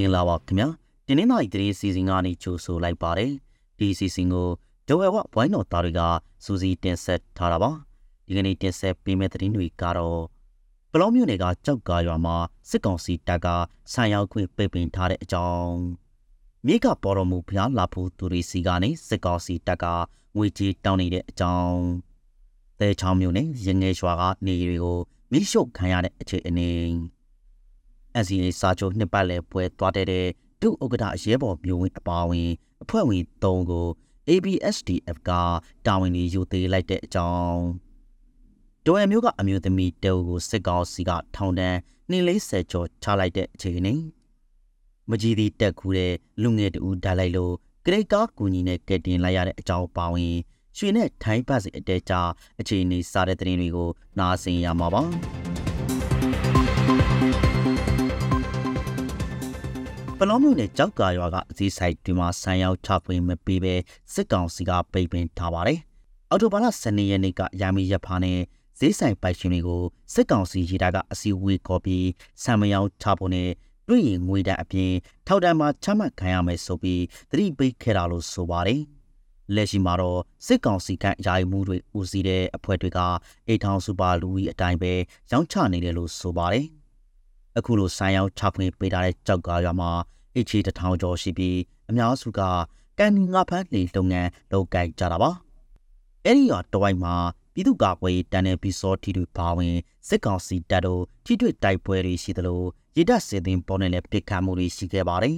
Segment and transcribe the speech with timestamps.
[0.00, 0.68] င်္ဂလာပါခင်ဗျာ
[1.06, 3.32] ဒီနေ့နိုင်သတင်းစီစဉ်ကနေကြိုဆိုလိုက်ပါတယ်
[3.78, 4.48] ဒီစီစဉ်ကို
[4.88, 6.00] ဒဝဲဝဝိုင်းတော်သားတွေက
[6.44, 7.70] စူးစီးတင်ဆက်ထားတာပါ
[8.26, 10.22] ဒီကနေ့တင်ဆက်ပေးမယ့်သတင်းတွေကတော့
[10.92, 12.36] ပလောမျိုးနယ်ကကြောက်ကာရွာမှာ
[12.68, 13.46] စစ်ကောင်စီတပ်က
[13.92, 15.76] ဆန်ရောက်ခွင့်ပိတ်ပင်ထားတဲ့အကြောင်း
[16.66, 19.84] မြေကပေါ်တော်မူဖျားလာဖို့သူတွေစီကနေစစ်ကောင်စီတပ်က
[20.36, 21.78] ငွေကြေးတောင်းနေတဲ့အကြောင်း
[22.78, 24.98] သဲချောင်းမျိုးနဲ့ရငယ်ရွာကနေတွေကို
[25.32, 26.70] မိရှုပ်ခံရတဲ့အခြေအနေ
[28.22, 30.06] NCA စာချုပ်နှစ်ပတ်လည်ပွဲသွားတဲ့
[30.60, 32.50] ဒုဥက္ကဋ္ဌရဲဘော်မျိုးဝင်းအပါအဝင်
[32.82, 33.86] အဖွဲ့ဝင်၃ကို
[34.28, 35.30] ABSDF က
[35.86, 37.62] တာဝန်တွေယူသေးလိုက်တဲ့အကြောင်း
[38.86, 41.76] ဒေါ်ရမျိုးကအမျိုးသမီးတဲကိုစစ်ကောင်စီကထောင်ဒဏ်
[42.10, 43.94] 240ကျော်ချလိုက်တဲ့အခြေအနေ
[45.10, 50.36] မကြီးသည့်တက်ခူးတဲ့လူငယ်တူဓာတ်လိုက်လို့ဂရိတ်ကားကူညီနဲ့ကက်တင်လိုက်ရတဲ့အကြောင်းပါဝင်
[50.76, 52.14] ရွှေနဲ့ထိုင်းပတ်စီအတဲကြ
[52.60, 55.02] အခြေအနေစားတဲ့သတင်းတွေကိုနားဆင်ရမှာပါ
[60.20, 63.74] ပလောမျိုးနဲ့ကြောက်ကာရွာကအစည်းဆိုင်ဒီမှာဆန်ရောက်ချပွင့်မပေးပဲ
[64.12, 65.78] စစ်ကောင်စီကပိတ်ပင်ထားပါတယ်။
[66.30, 68.38] အော်တိုဘာလ12ရက်နေ့ကရာမီရဖာနဲ့
[68.78, 69.82] ဈေးဆိုင်ပိုက်ရှင်တွေကို
[70.14, 72.06] စစ်ကောင်စီရေးတာကအစည်းအဝေးခေါ်ပြီး
[72.42, 73.50] ဆံမယောင်ချဖို့နဲ့
[73.88, 74.92] တွေ့ရင်ငွေတန်းအပြင်
[75.26, 78.80] ထောက်တန်းမှာချမှတ်ခံရမယ်ဆိုပြီးသတိပေးခဲ့တာလို့ဆိုပါတယ်။
[79.54, 82.98] လက်ရှိမှာတော့စစ်ကောင်စီကယာယီမှုတွေဦးစီးတဲ့အဖွဲ့တွေက
[83.48, 84.92] အိထောင်စူပါလူကြီးအတိုင်းပဲ
[85.30, 86.66] ရောင်းချနေတယ်လို့ဆိုပါတယ်။
[87.58, 89.90] အခုလိုဆိုင်းရောက်ချဖွင့်ပေးထားတဲ့ကြောက်ကားရွာမှာ
[90.36, 91.58] အချီတထောင်ကျော်ရှိပြီး
[91.90, 92.40] အများစုက
[92.98, 95.30] ကန်နီငါဖန်းနေလုပ်ငန်းလုပ်ကိုင်ကြတာပါ
[96.24, 97.14] အဲ့ဒီရွာတဝိုက်မှာ
[97.54, 99.76] ပြည်သူ့ကာကွယ်တန်တဲ့ပြီးစောထီတူပါဝင်
[100.08, 102.62] စစ်ကောင်စီတပ်တို့ထိတွေ့တိုက်ပွဲတွေရှိသလို
[102.96, 105.36] ရစ်တပ်စစ်သည်ပေါ်နဲ့လည်းပစ်ခတ်မှုတွေရှိခဲ့ပါတယ်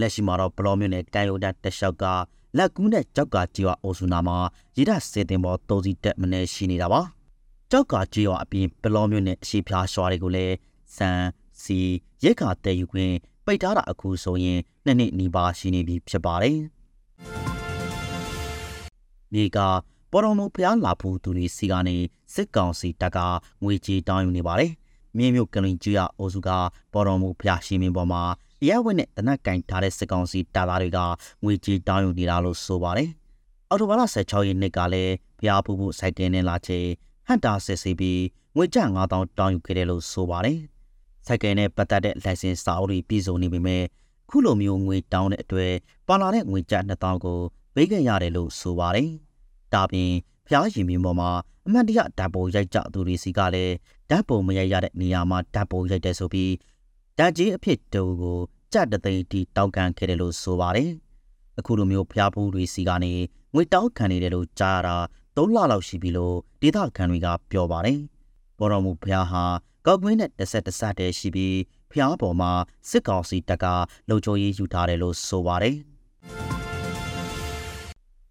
[0.00, 2.04] လက်ရှိမှာတော့ဘလော့မြို့နယ်ကန်ယိုဒတ်တလျှောက်က
[2.56, 4.36] လက်ကူးနဲ့ကြောက်ကာကြီးဝအိုဆူနာမှာ
[4.76, 7.00] ရစ်တပ်စစ်သည်ပေါ်သုံးစီတက်မနေရှိနေတာပါ
[7.70, 10.54] ကြောက်ကာကြီးဝအပြင်ဘလော့မြို့နယ်အရှိဖျားရွာတွေကိုလည်း
[10.96, 11.10] စံ
[11.62, 11.78] စီ
[12.22, 16.56] ရိတ်ခါတည်ယူခွင့်ပိတ်ထားတာအခုဆိုရင်နှစ်နှစ်နီးပါးရှိနေပြီဖြစ်ပါတယ်။
[19.32, 19.58] မြေက
[20.12, 21.96] ပေါ်တော်မူဖျားလာဖို့သူတွေစီကနေ
[22.34, 23.18] စစ်ကောင်စီတပ်က
[23.62, 24.70] ငွေကြေးတောင်းယူနေပါတယ်။
[25.16, 26.48] မြေမြို့ကလင်ကျွရအိုစုက
[26.92, 28.22] ပေါ်တော်မူဖျားရှိမင်းပေါ်မှာ
[28.68, 30.98] ရဲဝက်နဲ့တနက်ကင်ထားတဲ့စစ်ကောင်စီတပ်သားတွေက
[31.44, 33.08] ငွေကြေးတောင်းယူနေတာလို့ဆိုပါတယ်။
[33.70, 36.80] အော်တိုဘာလ16ရက်နေ့ကလည်းဖျားဖူးဖို့စိုက်တင်နေလာချေ
[37.26, 38.22] ဟန်တာစစ်စီပြီး
[38.56, 40.58] ငွေကျ9000တောင်းယူခဲ့တယ်လို့ဆိုပါတယ်။
[41.28, 43.82] စိုက်ကယ်နဲ့ပတ်သက်တဲ့လိုင်စင်စာအုပ်တွေပြည်စုံနေပေမဲ့
[44.30, 45.72] ခုလိုမျိုးငွေတောင်းတဲ့အတွက်
[46.08, 47.38] ပါလာတဲ့ငွေကျ2000ကို
[47.74, 49.08] ပေးခဲ့ရတယ်လို့ဆိုပါတယ်။
[49.74, 50.10] ဒါပြင်
[50.46, 51.30] ဖျားရင်မြင်ပေါ်မှာ
[51.66, 53.74] အမှန်တရဓာတ်ပုံရိုက်ကြသူတွေစီကလည်း
[54.10, 56.52] ဓာတ်ပုံမရိုက်ရတဲ့နေရာမှာဓာတ်ပုံရိုက်တယ်ဆိုပြီး
[57.18, 58.38] ဓာတ်ကြီးအဖြစ်တူကို
[58.72, 60.90] ကြတသိန်းတီတောက်ကန်ခဲ့တယ်လို့ဆိုပါတယ်။
[61.58, 63.12] အခုလိုမျိုးဖျားဖူးတွေစီကနေ
[63.54, 64.96] ငွေတောက်ခံနေတယ်လို့ကြားရတာ
[65.36, 67.98] ၃လလောက်ရှိပြီလို့ဒေသခံတွေကပြောပါတယ်။
[68.58, 69.44] ပေါ်တော်မူဖျားဟာ
[69.86, 71.56] ကောက်ကွင်းနဲ့တစ်ဆက်တစ်ဆက်တည်းရှိပြီး
[71.92, 72.50] ဖျားပေါ်မှာ
[72.90, 73.66] စစ်ကောင်စီတပ်က
[74.08, 75.76] လုံခြုံရေးယူထားတယ်လို့ဆိုပါတယ်။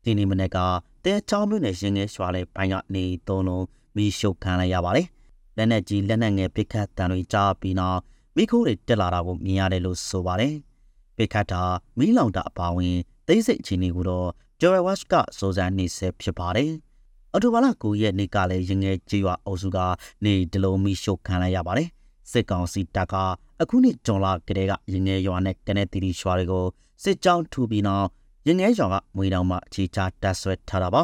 [0.03, 0.57] ဒီနေ့မနေ့က
[1.05, 3.65] တဲချောင်းမြို့နယ်ရင်ငယ်ရွာလဲဘိုင်းကနေသုံးလုံး
[3.95, 5.07] မီးရှို့ခံလိုက်ရပါတယ်။
[5.57, 7.99] လက်နက်ကြီးလက်နက်ငယ်ပစ်ခတ်တံတွေကြားပြီးနောက်
[8.35, 10.53] မိခိုးတွေတက်လာတာကိုမြင်ရတယ်လို့ဆိုပါတယ်။
[11.17, 11.61] ပစ်ခတ်တာ
[11.97, 12.95] မီးလောင်တာအပါဝင်
[13.27, 14.27] သိစိတ်အခြေအနေကိုတော့
[14.61, 16.71] Joy Watch ကစိုးစမ်းနေဆက်ဖြစ်ပါတယ်။
[17.33, 19.77] အော်တိုဘာလ9ရက်နေ့ကလည်းရင်ငယ်ကြေးရွာအုပ်စုက
[20.23, 21.89] နေဒလုံးမီရှို့ခံလိုက်ရပါတယ်
[22.31, 23.15] စစ်ကောင်စီတပ်က
[23.61, 26.65] အခုနှစ်ဂျွန်လကတည်းကရင်ငယ်ရွာနဲ့ကနဲ့တီတီရွာတွေကို
[27.03, 28.07] စစ်ကြောင်းထူပြီးနောက်
[28.47, 31.03] ရင်ငယ်ရွာကမွေတောင်မှအခြေချတပ်ဆွဲထားတာပါ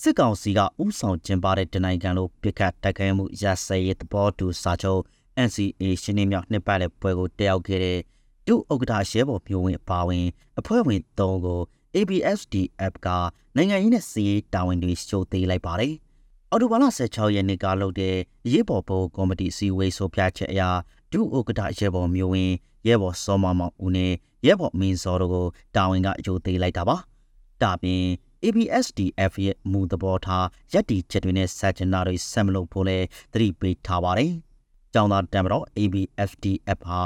[0.00, 5.02] စစ်ကောင်စီကဥဆောင်ကျင်းပတဲ့တနိုင်ငံလုံးပြစ်ခတ်တိုက်ခိုက်မှုရစဲရေးသဘောတူစာချုပ်
[5.46, 7.98] NCA ရှင်းနေမြောက်နှစ်ပတ်လည်ပွဲကိုတက်ရောက်ခဲ့တဲ့
[8.46, 10.26] ဒုဥက္ကဋ္ဌရဲဘော်မျိုးဝင်အပါဝင်
[10.58, 11.60] အဖွဲ့ဝင်၃ကို
[11.96, 13.08] ABSDF က
[13.56, 15.94] နိုင်ငံရေးနဲ့စီးရေးတာဝန်တွေရှို့သေးလိုက်ပါတယ်။
[16.50, 18.16] အော်တိုဘာလ16ရက်နေ့ကလုပ်တဲ့
[18.52, 20.62] ရေးပေါ်ဘုတ်ကော်မတီစီဝေးဆိုပြချက်အရ
[21.12, 22.54] ဒုဥက္ကဋ္ဌရဲဘော်မျိုးဝင်း
[22.86, 24.12] ရဲဘော်စောမမောင်ဦးနဲ့
[24.46, 25.46] ရဲဘော်မင်းစောတို့ကို
[25.76, 26.96] တာဝန်ကအကျိုးသေးလိုက်တာပါ။
[27.62, 28.04] ဒါပြင်
[28.44, 32.98] ABSDF ရဲ့မူသဘောထားရက်တီချက်တွေနဲ့စာချနာတွေဆက်မလုပ်ဖို့လဲ
[33.32, 34.32] သတိပေးထားပါတယ်။
[34.94, 37.02] ကျောင်းသားတံမတော် ABSDF ဟာ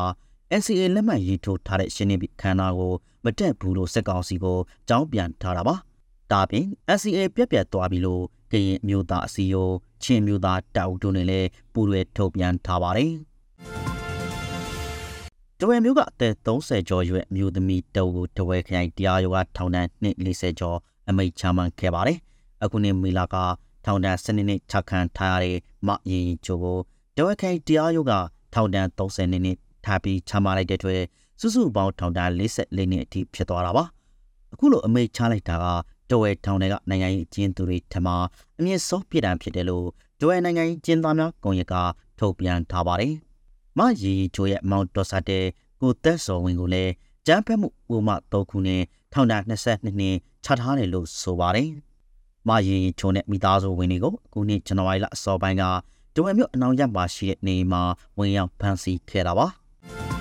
[0.58, 2.94] NCA လက်မှတ်ရေးထိုးထားတဲ့ရှင်းနေပြီခန္ဓာကို
[3.25, 4.59] မတက်ဘူးလို့စက်ကောင်စီကို
[4.89, 5.75] ကြောင်းပြန်ထားတာပါ။
[6.33, 6.67] ဒါပြင်
[6.97, 8.23] NCA ပြက်ပြက်သွားပြီလို့
[8.53, 13.13] ကရင်မျိုးသားအစည်းအရုံးချင်းမျိုးသားတောက်တို့နဲ့လည်းပူးရဲထုတ်ပြန်ထားပါတယ်။
[15.59, 20.79] တဝဲမျိုးကအသက်30ကျော်ရွယ်မျိုးသမီးတောက်ကိုတဝဲခရိုင်တရားရုံးကထောင်ဒဏ်240ကျော်
[21.09, 22.19] အမိန့်ချမှတ်ခဲ့ပါတယ်။
[22.63, 23.37] အခုနှစ်မေလက
[23.85, 26.79] ထောင်ဒဏ်7နှစ်ချခံထားရတဲ့မရင်ချိုကို
[27.17, 28.13] တဝဲခရိုင်တရားရုံးက
[28.55, 31.03] ထောင်ဒဏ်30နှစ်ထားပြီးချမှတ်လိုက်တဲ့အတွက်
[31.40, 33.84] စုစုပေါင်းထောင်ဒဏ်44နှစ်အထိဖြစ်သွားတာပါ
[34.52, 35.64] အခုလိုအမိန့်ချလိုက်တာက
[36.11, 38.08] တဝဲထောင်တွေကနိုင်ငံရေးအကျဉ်းသူတွေထမ
[38.58, 39.87] အမြင့်ဆုံးပြည်တံဖြစ်တယ်လို့
[40.20, 41.75] တဝဲနိုင်ငံရေးကျင်းသားများကွန်ရက်က
[42.19, 43.14] ထုတ်ပြန်ထားပါတယ်
[43.79, 45.44] မရီချိုရဲ့မောင်တော်စာတဲ့
[45.81, 46.93] ကိုသက်စော်ဝင်ကိုလည်း
[47.26, 48.82] ကျန်းဖက်မှုဥပမာ၃ခုနဲ့
[49.12, 51.69] ထောင်ဒဏ်22နှစ်ချထားတယ်လို့ဆိုပါတယ်။
[52.49, 55.64] မရီချိုနဲ့မိသားစုဝင်တွေကိုအခုနှစ်ဇန်နဝါရီလအစောပိုင်းက
[56.14, 57.82] တဝဲမြို့အနောက်ရပ်မှာရှိတဲ့နေအိမ်မှာ
[58.19, 59.46] ဝင်ရောက်ဖမ်းဆီးခဲ့တာပါ။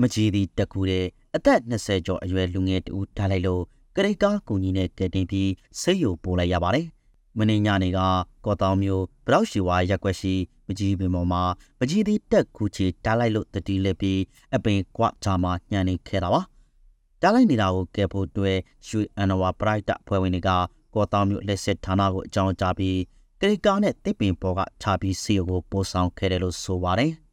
[0.00, 1.06] မကြီးသည့်တကူတဲ့
[1.36, 3.62] အသက်20ကျော်အရွယ်လူငယ်တူထားလိုက်လို့
[3.96, 5.50] ကရိတ်ကားကူညီနဲ့ကယ်တင်ပြီး
[5.80, 6.86] ဆေးရုံပို့လိုက်ရပါတယ်။
[7.36, 7.98] မင်းညနေက
[8.44, 10.34] ကော်တောင်မျိုးဗရောက်ရှိဝါရက်ွက်ရှိ
[10.66, 11.42] မကြီးပင်ပေါ်မှာ
[11.78, 14.20] မကြီးသည့်တက်ကူချီတားလိုက်လို့တတိလက်ပြီး
[14.54, 16.40] အပင်ကွချာမှာညံနေခဲ့တာပါ။
[17.22, 18.56] တားလိုက်နေတာကိုကယ်ဖို့အတွက်
[18.86, 20.50] ရွှေအန်နဝါပရိုက်တာဖွဲ့ဝင်တွေက
[20.94, 22.98] ကော်တောင်မျိုးလက်စစ်ဌာနကိုအကြောင်းကြားပြီး
[23.40, 27.12] ကရိတ်ကားနဲ့တစ်ပင်ပေါ်ကခြာပြီးဆေးရုံကိုပို့ဆောင်ခဲ့တယ်လို့ဆိုပါတယ်။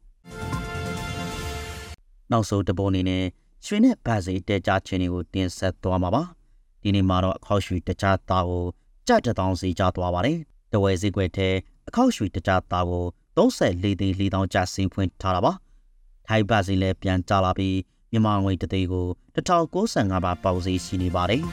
[2.30, 3.24] နောက်ဆုံးတပုံအနေနဲ့
[3.66, 6.22] ရွှေနဲ့ဗတ်စီတဲကြချင်းတွေကိုတင်ဆက်သွားမှာပါ။
[6.82, 8.64] ဒီနေ့မှာတော့အခောက်ရွှေတကြားသားကို
[9.08, 10.38] ကြက်တထောင်စီကြားသွားပါတယ်။
[10.72, 11.48] တဝဲစည်းကွက်ထဲ
[11.88, 13.04] အခောက်ရွှေတကြားသားကို
[13.36, 15.52] 34သိန်း4တောင်ကျဆင်းဖွင့်ထားတာပါ။
[16.26, 17.76] ထိုင်ဗတ်စီလည်းပြန်ကြလာပြီး
[18.12, 21.42] မြန်မာငွေတစ်သိန်းကို1095ပါပေါက်စီရှိနေပါတယ်။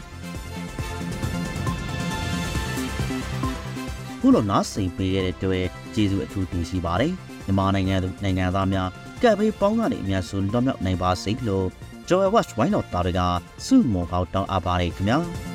[4.20, 7.14] ခုလိုနားဆင်ပေးခဲ့တဲ့အတွက်ကျေးဇူးအထူးတင်ရှိပါတယ်။
[7.46, 8.90] မြန်မာနိုင်ငံသူနိုင်ငံသားများ
[9.26, 11.68] ကပ်ဘေးပေါင်းကနေအများဆုံးလွတ်မြောက်နိုင်ပါစေလို့
[12.10, 13.22] Joel Watch ဝိုင်းတော်သားတွေက
[13.66, 15.20] စုမုံကောက်တောင်းအပ်ပါတယ်ခင်ဗျာ။